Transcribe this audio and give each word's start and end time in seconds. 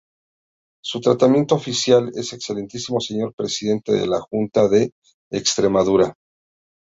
Su 0.83 0.99
tratamiento 0.99 1.53
oficial 1.53 2.09
es 2.15 2.33
Excelentísimo 2.33 2.99
Señor 2.99 3.35
Presidente 3.35 3.91
de 3.93 4.07
la 4.07 4.19
Junta 4.19 4.67
de 4.67 4.93
Extremadura. 5.31 6.15